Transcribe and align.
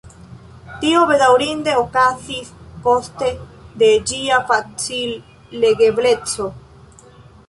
Tio 0.83 1.01
bedaŭrinde 1.09 1.73
okazis 1.81 2.47
koste 2.87 3.29
de 3.81 3.89
ĝia 4.13 4.39
facil-legebleco. 4.47 6.49